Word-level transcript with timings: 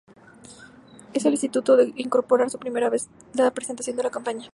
En 1.13 1.27
el 1.27 1.33
estatuto 1.35 1.77
se 1.77 1.93
incorpora 1.95 2.47
por 2.47 2.59
primera 2.59 2.89
vez 2.89 3.07
la 3.35 3.43
representación 3.43 3.97
de 3.97 4.01
la 4.01 4.09
campaña. 4.09 4.49